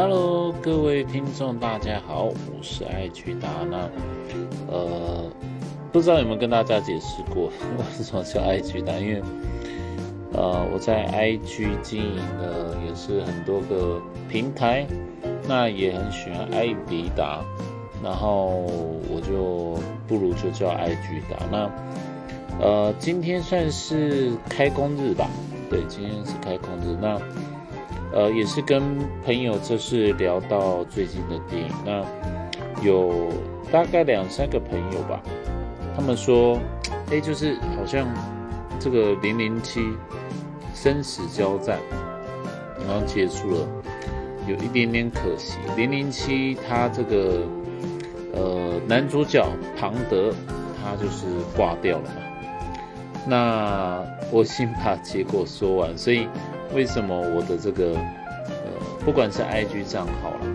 [0.00, 3.48] Hello，各位听众，大家好，我是爱居达。
[3.68, 3.90] 那
[4.70, 5.28] 呃，
[5.90, 8.92] 不知道有没有跟大家解释过 为什么叫爱居达？
[8.92, 9.20] 因为
[10.34, 14.86] 呃，我在 IG 经营的也是很多个平台，
[15.48, 17.40] 那也很喜欢爱迪达，
[18.00, 18.50] 然后
[19.10, 21.44] 我就不如就叫爱居达。
[21.50, 21.68] 那
[22.64, 25.28] 呃，今天算是开工日吧？
[25.68, 26.96] 对，今天是开工日。
[27.02, 27.20] 那
[28.10, 28.82] 呃，也是跟
[29.24, 32.02] 朋友这是聊到最近的电影，那
[32.82, 33.30] 有
[33.70, 35.20] 大概两三个朋友吧，
[35.94, 36.58] 他们说，
[37.10, 38.08] 哎，就是好像
[38.80, 39.82] 这个零零七
[40.74, 41.78] 生死交战，
[42.86, 43.68] 然后结束了，
[44.46, 45.58] 有一点点可惜。
[45.76, 47.42] 零零七他这个
[48.32, 49.46] 呃男主角
[49.78, 50.32] 庞德
[50.82, 52.16] 他就是挂掉了嘛，
[53.26, 56.26] 那我先把结果说完，所以。
[56.74, 60.46] 为什么我的这个呃，不管是 IG 账号了，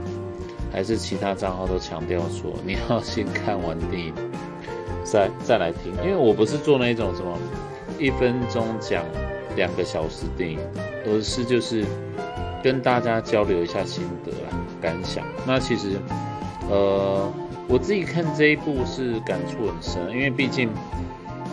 [0.72, 4.14] 还是其他账号，都强调说你要先看完电影，
[5.04, 7.38] 再 再来听，因为我不是做那种什么
[7.98, 9.04] 一分钟讲
[9.56, 10.60] 两个小时电影，
[11.06, 11.84] 而是就是
[12.64, 15.24] 跟大家交流一下心得啦、感想。
[15.48, 16.00] 那其实
[16.70, 17.32] 呃，
[17.68, 20.70] 我自己看这一部是感触很深，因为毕竟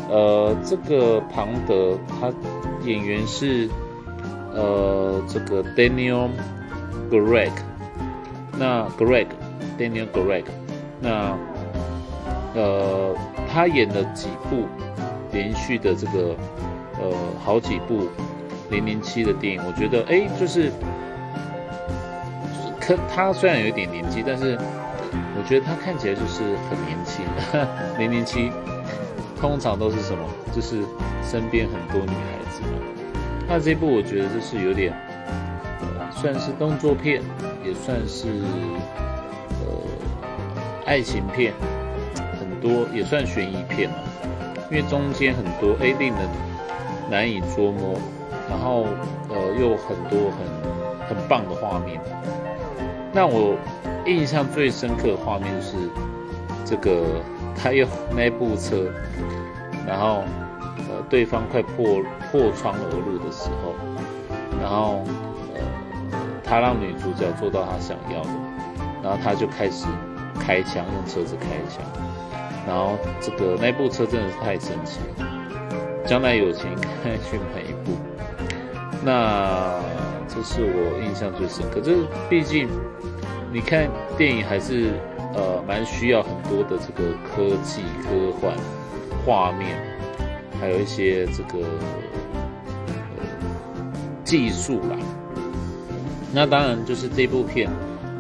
[0.08, 2.32] 呃，这个庞德他
[2.84, 3.68] 演员是。
[4.54, 6.28] 呃，这个 Daniel
[7.10, 7.52] Greg，
[8.58, 10.44] 那 Greg，Daniel Greg，
[11.00, 11.36] 那
[12.54, 13.14] 呃，
[13.52, 14.66] 他演了几部
[15.32, 16.34] 连续的这个
[17.00, 17.12] 呃
[17.44, 18.08] 好几部
[18.70, 20.70] 零零七的电影，我觉得哎，就是
[22.80, 24.58] 可他虽然有一点年纪，但是
[25.36, 27.24] 我觉得他看起来就是很年轻。
[27.98, 28.50] 零零七
[29.40, 30.24] 通常都是什么？
[30.52, 30.82] 就是
[31.22, 32.68] 身边很多女孩子嘛。
[33.52, 34.94] 那这部我觉得就是有点，
[35.98, 37.20] 呃，算是动作片，
[37.64, 38.28] 也算是
[39.58, 39.66] 呃
[40.86, 41.52] 爱情片，
[42.38, 43.96] 很多也算悬疑片嘛，
[44.70, 46.28] 因为中间很多哎令人
[47.10, 47.98] 难以捉摸，
[48.48, 48.86] 然后
[49.28, 52.00] 呃又很多很很棒的画面。
[53.12, 53.56] 那我
[54.06, 55.76] 印象最深刻的画面是
[56.64, 57.20] 这个
[57.56, 58.88] 他用 那部车，
[59.84, 60.22] 然后。
[60.90, 62.02] 呃，对方快破
[62.32, 63.74] 破窗而入的时候，
[64.60, 65.04] 然后
[65.54, 65.60] 呃，
[66.42, 68.30] 他让女主角做到他想要的，
[69.00, 69.86] 然后他就开始
[70.40, 71.80] 开枪，用车子开枪，
[72.66, 75.26] 然后这个那部车真的是太神奇了，
[76.04, 76.68] 将来有钱
[77.04, 77.92] 可以去买一部。
[79.04, 79.78] 那
[80.26, 82.68] 这是我印象最深刻，就是毕竟
[83.52, 84.90] 你看电影还是
[85.34, 88.52] 呃蛮需要很多的这个科技科幻
[89.24, 89.89] 画面。
[90.60, 91.58] 还有一些这个
[93.16, 93.24] 呃
[94.22, 94.96] 技术啦，
[96.34, 97.68] 那当然就是这部片，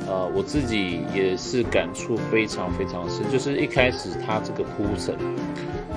[0.06, 5.14] 呃，我自己也是感触非常非常深，就是一开始它这个铺陈，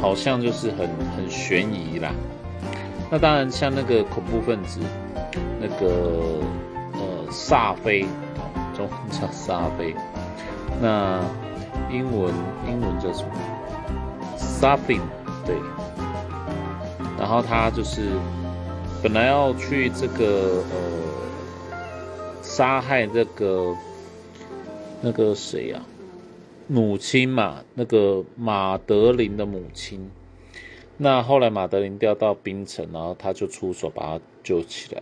[0.01, 2.11] 好像就是很很悬疑啦。
[3.09, 4.79] 那当然像那个恐怖分子，
[5.61, 6.41] 那个
[6.93, 8.05] 呃萨菲，
[8.75, 9.95] 中文叫萨菲，
[10.81, 11.21] 那
[11.89, 12.33] 英文
[12.67, 13.29] 英文叫什么
[14.37, 14.99] ？Saffin，
[15.45, 15.55] 对。
[17.23, 18.01] 然后他就是
[19.01, 23.73] 本来要去这个呃杀害这个
[25.01, 25.81] 那个谁呀
[26.67, 30.11] 母亲嘛，那个马德琳的母亲。
[30.97, 35.01] 那后来马德琳掉到冰城，然后他就出手把他救起来。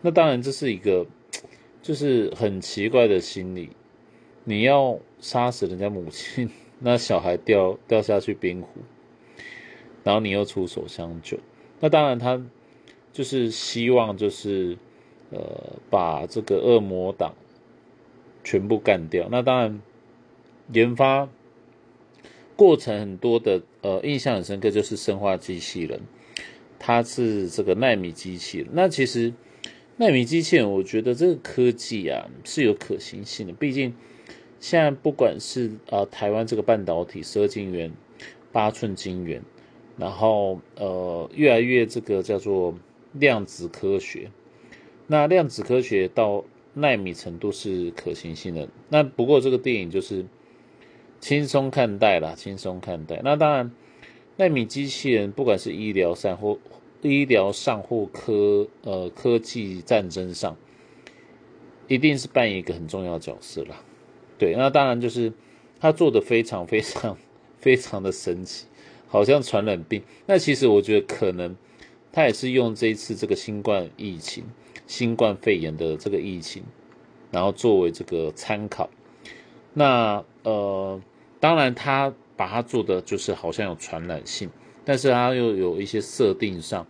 [0.00, 1.06] 那当然这是一个
[1.80, 3.70] 就是很奇怪的心理，
[4.42, 6.50] 你要杀死人家母亲，
[6.80, 8.68] 那小孩掉掉下去冰湖。
[10.04, 11.38] 然后你又出手相救，
[11.80, 12.40] 那当然他
[13.10, 14.76] 就是希望就是
[15.30, 17.34] 呃把这个恶魔党
[18.44, 19.28] 全部干掉。
[19.30, 19.80] 那当然
[20.72, 21.26] 研发
[22.54, 26.02] 过程很多的呃印象很深刻，就是生化机器人，
[26.78, 28.68] 它是这个纳米机器人。
[28.72, 29.32] 那其实
[29.96, 33.54] 纳米机器人，我觉得这个科技啊是有可行性的。
[33.54, 33.94] 毕竟
[34.60, 37.90] 现在不管是啊台湾这个半导体十二晶圆、
[38.52, 39.42] 八寸晶圆。
[39.96, 42.74] 然后，呃，越来越这个叫做
[43.12, 44.30] 量子科学。
[45.06, 48.68] 那量子科学到纳米程度是可行性的。
[48.88, 50.26] 那不过这个电影就是
[51.20, 53.20] 轻松看待啦，轻松看待。
[53.22, 53.70] 那当然，
[54.36, 56.58] 纳米机器人不管是医疗上或
[57.02, 60.56] 医疗上或科呃科技战争上，
[61.86, 63.80] 一定是扮演一个很重要的角色啦。
[64.38, 65.32] 对，那当然就是
[65.78, 67.16] 他做的非常非常
[67.58, 68.66] 非常的神奇。
[69.14, 71.54] 好像传染病，那其实我觉得可能
[72.10, 74.42] 他也是用这一次这个新冠疫情、
[74.88, 76.64] 新冠肺炎的这个疫情，
[77.30, 78.90] 然后作为这个参考。
[79.72, 81.00] 那呃，
[81.38, 84.50] 当然他把它做的就是好像有传染性，
[84.84, 86.84] 但是它又有一些设定上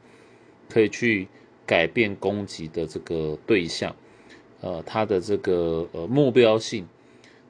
[0.70, 1.28] 可以去
[1.66, 3.94] 改变攻击的这个对象，
[4.62, 6.88] 呃，它的这个呃目标性，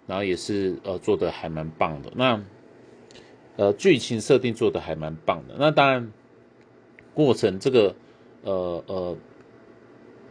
[0.09, 2.11] 然后也是呃做的还蛮棒的。
[2.17, 2.43] 那
[3.57, 5.55] 呃剧情设定做的还蛮棒的。
[5.59, 6.13] 那当然
[7.13, 7.95] 过程这个
[8.43, 9.17] 呃呃，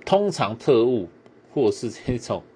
[0.05, 1.07] 通常特务
[1.53, 2.43] 或是这种。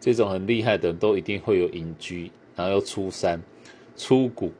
[0.00, 3.42] 这种很厉害的人都一定会有隐居，然后又出山、
[3.96, 4.52] 出谷，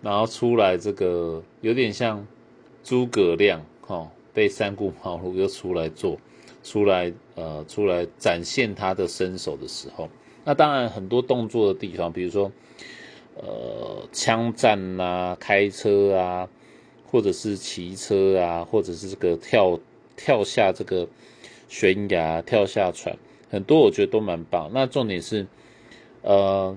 [0.00, 2.26] 然后出来这个有点像
[2.82, 6.18] 诸葛亮哈，被三顾茅庐又出来做，
[6.64, 10.08] 出来呃出来展现他的身手的时候，
[10.42, 12.50] 那当然很多动作的地方，比如说
[13.42, 16.48] 呃枪战啊、开车啊，
[17.10, 19.78] 或者是骑车啊，或者是这个跳
[20.16, 21.08] 跳下这个
[21.68, 23.16] 悬崖、跳下船。
[23.50, 25.46] 很多我觉得都蛮棒，那重点是，
[26.20, 26.76] 呃，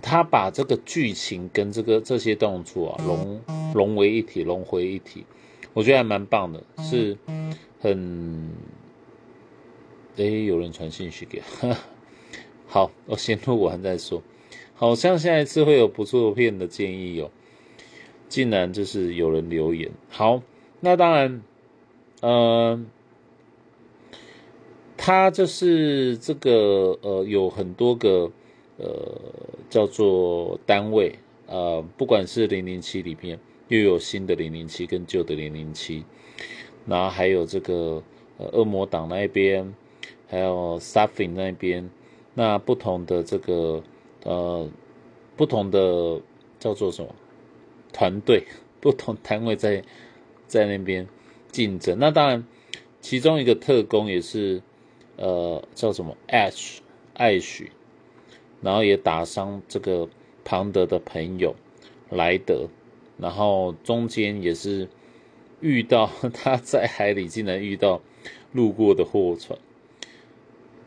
[0.00, 3.40] 他把这个剧情跟这个这些动作啊融
[3.74, 5.26] 融为一体，融回一体，
[5.72, 7.18] 我觉得还蛮棒的，是
[7.80, 8.52] 很，
[10.16, 11.42] 哎，有人传信息给，
[12.68, 14.22] 好，我先录完再说，
[14.82, 17.30] 好像下一次会有不错片的建议哦，
[18.28, 20.42] 竟然就是有人留言，好，
[20.80, 21.40] 那当然，
[22.22, 22.86] 嗯。
[24.96, 28.30] 它就是这个呃，有很多个
[28.76, 29.20] 呃
[29.68, 33.38] 叫做单位呃，不管是零零七里面
[33.68, 36.04] 又有新的零零七跟旧的零零七，
[36.86, 38.02] 然后还有这个
[38.38, 39.74] 呃恶魔党那边，
[40.28, 41.88] 还有 s a f i n 那边，
[42.34, 43.82] 那不同的这个
[44.24, 44.68] 呃
[45.36, 46.20] 不同的
[46.58, 47.14] 叫做什么
[47.92, 48.44] 团队，
[48.80, 49.82] 不同单位在
[50.46, 51.06] 在那边
[51.50, 51.98] 竞争。
[51.98, 52.44] 那当然，
[53.00, 54.62] 其中一个特工也是。
[55.18, 56.78] 呃，叫什么？Ash，
[57.12, 57.70] 艾许，
[58.62, 60.08] 然后也打伤这个
[60.42, 61.54] 庞德的朋友
[62.08, 62.66] 莱德，
[63.18, 64.88] 然后中间也是
[65.60, 68.00] 遇到 他在海里竟然遇到
[68.52, 69.56] 路过的货船，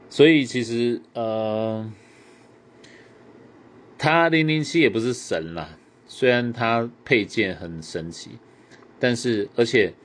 [0.10, 1.90] 所以其实呃，
[4.06, 8.38] 他零零七也不是神啦，虽然他配件很神奇，
[9.00, 9.96] 但是而且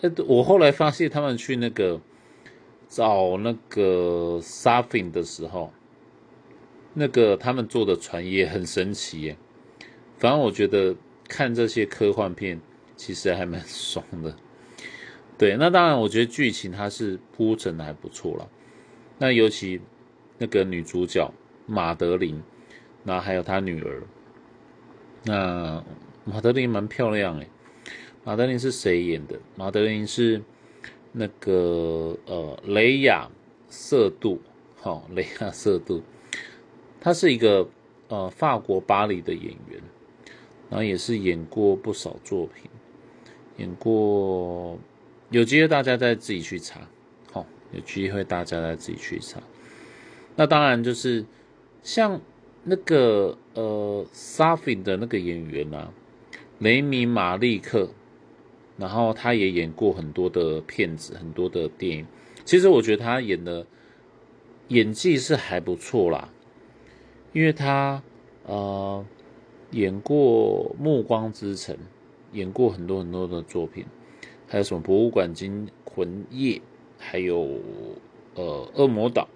[0.00, 2.00] 呃，我后来发现他们去那个。
[2.90, 5.70] 找那个 Safin 的时候，
[6.94, 9.36] 那个他们做的船也很神奇耶。
[10.16, 10.96] 反正我觉得
[11.28, 12.58] 看这些科幻片
[12.96, 14.34] 其实还蛮爽的。
[15.36, 18.48] 对，那当然我觉得剧情它是铺陈的还不错了。
[19.18, 19.82] 那尤其
[20.38, 21.30] 那个女主角
[21.66, 22.42] 马德琳，
[23.08, 24.02] 那还有他女儿，
[25.24, 25.82] 那
[26.26, 27.48] 马德琳蛮漂亮诶。
[28.22, 29.40] 马德琳是谁演的？
[29.56, 30.42] 马德琳是。
[31.10, 33.28] 那个呃，雷亚
[33.70, 34.38] 瑟杜，
[34.76, 36.02] 好，雷亚瑟杜，
[37.00, 37.66] 他是一个
[38.08, 39.80] 呃法国巴黎的演员，
[40.68, 42.70] 然后也是演过不少作品，
[43.56, 44.78] 演过，
[45.30, 46.86] 有机会大家再自己去查，
[47.32, 49.40] 好，有机会大家再自己去查。
[50.36, 51.24] 那当然就是
[51.82, 52.20] 像
[52.68, 55.92] 那个呃沙菲的那个演员啊，
[56.58, 57.88] 雷米马利克。
[58.76, 62.06] 然后他也演过很多的片子，很多的电影。
[62.44, 63.66] 其实我觉得他演的
[64.68, 66.32] 演技是还不错啦，
[67.32, 68.00] 因为他
[68.46, 69.04] 呃
[69.72, 71.74] 演过《暮光之城》，
[72.32, 73.84] 演过很多很多的作品，
[74.46, 76.58] 还有什么《博物馆惊魂夜》，
[76.98, 77.58] 还有
[78.36, 79.26] 呃《恶魔岛》，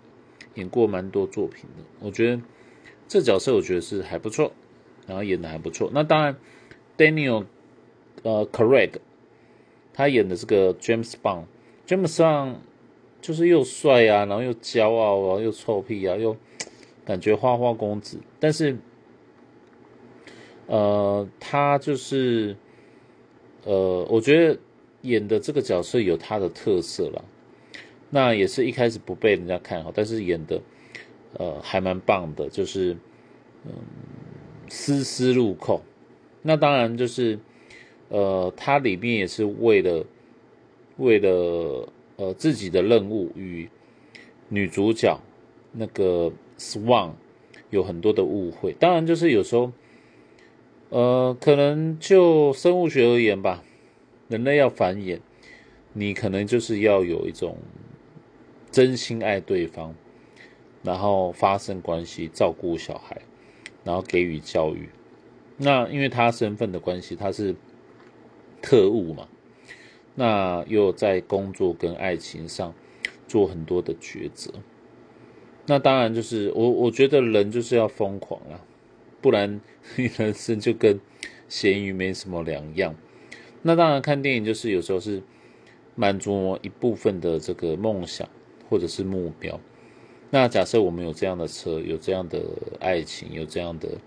[0.54, 1.82] 演过蛮多作品的。
[1.98, 2.40] 我觉得
[3.12, 4.52] 这角色我觉得是还不错，
[5.06, 5.90] 然后演的还不错。
[5.92, 6.34] 那当然
[6.96, 7.44] ，Daniel
[8.22, 8.92] 呃 Craig。
[9.92, 12.54] 他演的这个 James Bond，James Bond
[13.20, 16.34] 就是又帅啊，然后又骄傲啊，又臭屁啊，又
[17.04, 18.18] 感觉花花公子。
[18.40, 18.78] 但是，
[20.66, 22.56] 呃，他就是
[23.64, 24.58] 呃，我觉得
[25.02, 27.22] 演的这个角色有他的特色了。
[28.08, 30.62] 那也是一开始不被人家看好，但是演的
[31.38, 32.96] 呃还蛮棒的，就是
[33.64, 33.72] 嗯
[34.68, 35.82] 丝丝入扣。
[36.42, 37.38] 那当然就是。
[38.08, 40.04] 呃，它里面也是为了
[40.98, 43.66] 为了呃自己的任务与
[44.50, 45.18] 女主角
[45.72, 47.12] 那个 Swan
[47.70, 48.74] 有很多的误会。
[48.74, 49.72] 当然，就是有时候
[50.90, 53.64] 呃，可能就生物学而言吧，
[54.28, 55.20] 人类要繁衍，
[55.94, 57.56] 你可能就是要有一种
[58.70, 59.94] 真心爱对方，
[60.82, 63.22] 然后发生关系，照顾小孩，
[63.84, 64.88] 然后给予教育。
[65.56, 67.54] 那因为他身份的关系，他是。
[68.64, 69.26] 特务嘛，
[70.14, 72.72] 那又在工作跟爱情上
[73.26, 74.52] 做很多的抉择，
[75.66, 78.62] 那当然就是我我觉得人就是要疯狂啊，
[79.20, 79.60] 不然
[79.96, 81.00] 你人生就跟
[81.48, 82.94] 咸鱼没什么两样。
[83.62, 85.20] 那当然看电影就是有时候是
[85.96, 88.28] 满足一部分的这个梦想
[88.70, 89.58] 或者是目标。
[90.34, 92.42] 那假设我们有这样的车，有这样的
[92.80, 93.98] 爱情，有这样的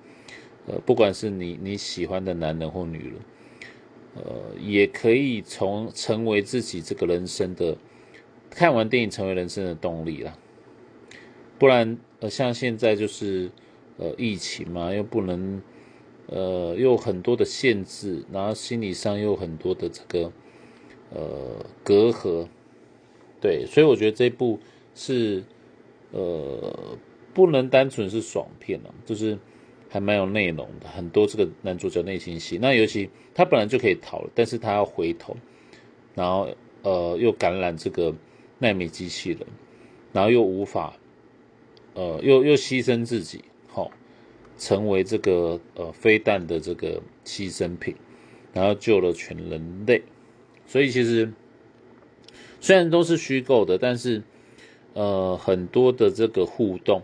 [0.65, 3.13] 呃，不管是你你喜欢的男人或女人，
[4.15, 7.77] 呃，也可以从成为自己这个人生的
[8.49, 10.35] 看完电影成为人生的动力啦。
[11.59, 13.51] 不然，呃，像现在就是
[13.97, 15.61] 呃疫情嘛，又不能，
[16.25, 20.31] 呃，又很多的限制，然后心理上又很多的这个
[21.11, 22.47] 呃隔阂，
[23.39, 24.59] 对，所以我觉得这部
[24.95, 25.43] 是
[26.15, 26.97] 呃
[27.33, 29.37] 不能单纯是爽片了，就是
[29.89, 32.57] 还蛮有内容的，很多这个男主角内心戏。
[32.57, 35.35] 那尤其他本来就可以逃了，但是他要回头，
[36.15, 36.49] 然后
[36.83, 38.15] 呃又感染这个
[38.59, 39.39] 纳米机器人，
[40.13, 40.97] 然后又无法。
[41.97, 43.89] 呃，又又牺牲自己，好，
[44.57, 47.95] 成为这个呃飞弹的这个牺牲品，
[48.51, 50.03] 然后救了全人类。
[50.67, 51.31] 所以其实
[52.59, 54.21] 虽然都是虚构的，但是
[54.95, 57.03] 呃很多的这个互动，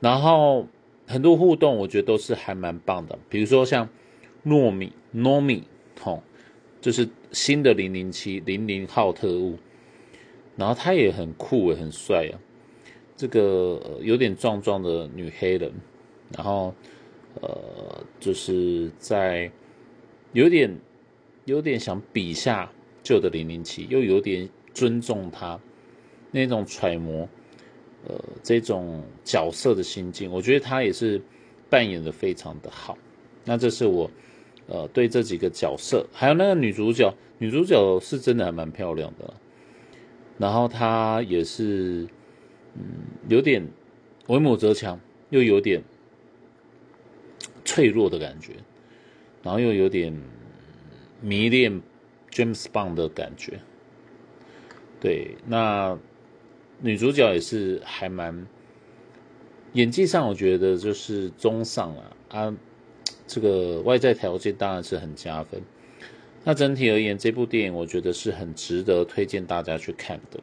[0.00, 0.66] 然后
[1.06, 3.18] 很多互动，我觉得都是还蛮棒的。
[3.28, 3.88] 比如说像
[4.44, 5.62] 糯米糯米，
[6.00, 6.22] 吼，
[6.80, 9.56] 就是新的零零七零零号特务，
[10.56, 12.34] 然后他也很酷，也很帅啊。
[13.16, 15.72] 这个有点壮壮的女黑人，
[16.36, 16.74] 然后
[17.40, 19.50] 呃，就是在
[20.32, 20.76] 有点
[21.44, 25.60] 有点想比下旧的零零七，又有点尊重他
[26.32, 27.28] 那种揣摩
[28.08, 31.22] 呃这种角色的心境，我觉得他也是
[31.70, 32.98] 扮演的非常的好。
[33.44, 34.10] 那这是我
[34.66, 39.32] 呃对这几个角色，还有那个女主角，女主角是真的还蛮漂亮的，
[40.38, 42.08] 然后她也是。
[42.74, 42.82] 嗯，
[43.28, 43.68] 有点
[44.28, 44.98] 为母则强，
[45.28, 45.82] 又有点
[47.66, 48.54] 脆弱的感觉，
[49.42, 50.10] 然后又有点
[51.20, 51.82] 迷恋
[52.30, 53.60] James Bond 的感觉。
[54.98, 55.98] 对，那
[56.82, 58.46] 女主角也是还蛮
[59.72, 62.54] 演技上，我觉得就是中上了啊。
[63.26, 65.62] 这个外在条件当然是很加分。
[66.44, 70.40] 那整体而言，这部电影我觉得是很值得推荐大家去看的。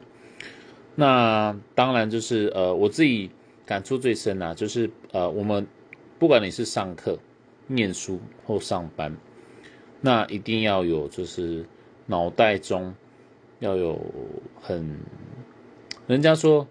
[0.96, 3.30] 那当然就是呃，我自己
[3.66, 5.66] 感触最深啊，就是呃，我们
[6.18, 7.18] 不管你是上课、
[7.66, 9.14] 念书或上班，
[10.00, 11.64] 那一定要有就是
[12.06, 12.92] 脑袋中
[13.60, 14.00] 要有
[14.60, 14.98] 很，
[16.10, 16.66] 人家说，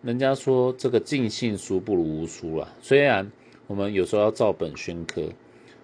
[0.00, 2.72] 人家说这个尽信书不如无书啦。
[2.80, 3.28] 虽然
[3.66, 5.28] 我们有时候要照本宣科，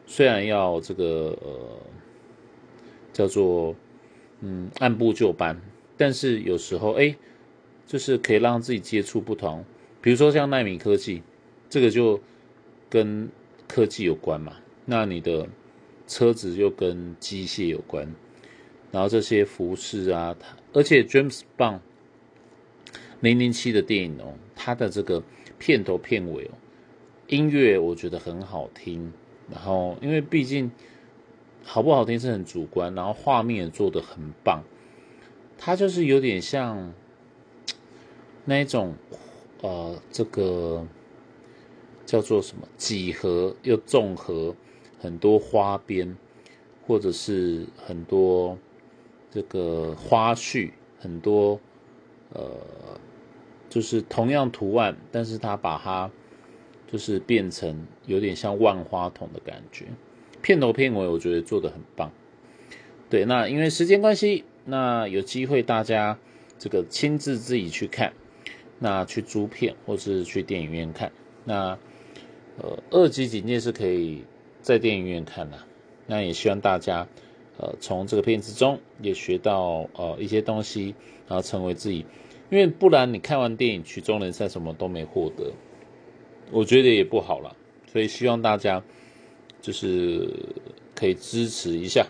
[0.07, 1.81] 虽然要这个呃
[3.12, 3.75] 叫做
[4.38, 5.61] 嗯按部就班，
[5.97, 7.16] 但是有时候哎。
[7.88, 9.64] 就是可以让自己接触不同，
[10.02, 11.23] 比如说像纳米科技，
[11.71, 12.21] 这个就
[12.90, 13.28] 跟
[13.69, 14.55] 科技有关嘛。
[14.85, 15.49] 那你的
[16.09, 18.12] 车子又跟机械有关，
[18.90, 21.78] 然后这些服饰啊，它而且 James Bond
[23.26, 25.23] 零零七的电影哦，它的这个
[25.59, 26.54] 片头片尾哦，
[27.26, 29.12] 音乐我觉得很好听。
[29.50, 30.71] 然后因为毕竟
[31.64, 34.62] 好不好听是很主观，然后画面也做的很棒，
[35.59, 36.95] 它就是有点像。
[38.49, 38.95] 那一种，
[39.61, 40.87] 呃，这个
[42.04, 42.62] 叫做什么？
[42.76, 44.54] 几何又综合
[45.00, 46.16] 很多花边，
[46.87, 48.56] 或者是很多
[49.33, 51.59] 这个花絮，很多
[52.33, 52.56] 呃，
[53.76, 56.11] 就是同样图案，但是它把它
[56.90, 59.85] 就是变成有点像万花筒的感觉。
[60.40, 62.11] 片头片尾我觉得做的很棒。
[63.11, 66.18] 对，那因为时间关系，那有机会大家
[66.59, 68.14] 这个亲自自己去看。
[68.78, 71.12] 那去租片，或是去电影院看。
[71.45, 71.78] 那
[72.56, 74.25] 呃，二级警戒是可以
[74.62, 75.59] 在电影院看的。
[76.06, 77.06] 那也希望大家
[77.59, 80.95] 呃，从这个片子中也学到呃一些东西，
[81.28, 82.06] 然后成为自己。
[82.50, 85.53] 因为不然你看完电影曲终人散什么都没获得，
[86.50, 87.57] 我觉得也不好了。
[87.93, 88.83] 所以希望大家
[89.61, 90.29] 就是
[90.95, 92.07] 可以支持一下，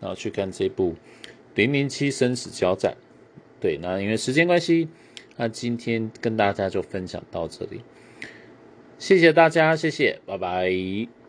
[0.00, 0.92] 然后去看这部
[1.54, 2.92] 《零零七生死交战》。
[3.60, 4.88] 对，那因为时间关系。
[5.36, 7.80] 那今天跟大家就分享到这里，
[8.98, 11.19] 谢谢大家，谢谢，拜拜。